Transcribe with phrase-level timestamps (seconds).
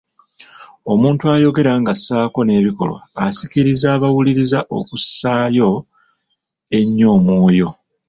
[0.91, 5.69] Omuntu ayogera ng'assaako n'ebikolwa asikiriza abawuliriza okussaayo
[6.77, 7.69] ennyo omwoyo.